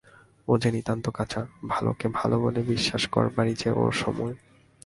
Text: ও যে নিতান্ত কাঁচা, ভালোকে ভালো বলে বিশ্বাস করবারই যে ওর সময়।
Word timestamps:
ও 0.47 0.57
যে 0.57 0.69
নিতান্ত 0.71 1.05
কাঁচা, 1.09 1.41
ভালোকে 1.67 2.05
ভালো 2.13 2.35
বলে 2.39 2.61
বিশ্বাস 2.63 3.03
করবারই 3.07 3.53
যে 3.53 3.69
ওর 3.71 3.91
সময়। 3.91 4.35